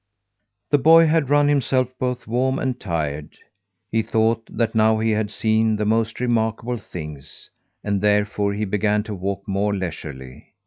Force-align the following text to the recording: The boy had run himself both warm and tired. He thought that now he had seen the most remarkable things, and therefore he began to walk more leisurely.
The 0.71 0.79
boy 0.79 1.05
had 1.05 1.29
run 1.29 1.47
himself 1.47 1.87
both 1.99 2.25
warm 2.25 2.57
and 2.57 2.79
tired. 2.79 3.37
He 3.91 4.01
thought 4.01 4.41
that 4.49 4.73
now 4.73 4.97
he 4.97 5.11
had 5.11 5.29
seen 5.29 5.75
the 5.75 5.85
most 5.85 6.19
remarkable 6.19 6.77
things, 6.77 7.51
and 7.83 8.01
therefore 8.01 8.53
he 8.55 8.65
began 8.65 9.03
to 9.03 9.13
walk 9.13 9.47
more 9.47 9.75
leisurely. 9.75 10.55